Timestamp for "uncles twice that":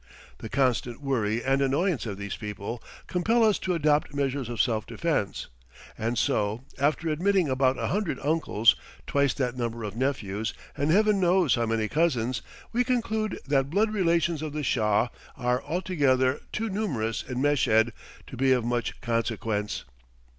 8.23-9.55